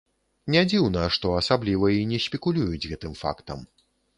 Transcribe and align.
Не 0.55 0.63
дзіўна, 0.69 1.03
што 1.17 1.35
асабліва 1.41 1.91
і 1.99 2.01
не 2.15 2.19
спекулююць 2.25 2.83
гэтым 2.91 3.13
фактам. 3.25 3.65